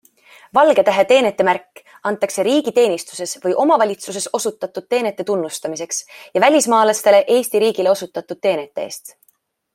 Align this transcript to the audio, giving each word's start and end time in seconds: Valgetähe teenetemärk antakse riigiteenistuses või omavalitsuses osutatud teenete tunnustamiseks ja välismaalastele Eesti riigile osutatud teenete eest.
Valgetähe 0.57 1.03
teenetemärk 1.09 1.81
antakse 2.11 2.45
riigiteenistuses 2.47 3.35
või 3.43 3.53
omavalitsuses 3.65 4.27
osutatud 4.39 4.89
teenete 4.95 5.27
tunnustamiseks 5.29 6.03
ja 6.35 6.45
välismaalastele 6.47 7.23
Eesti 7.37 7.63
riigile 7.67 7.95
osutatud 7.97 8.43
teenete 8.49 8.89
eest. 8.89 9.15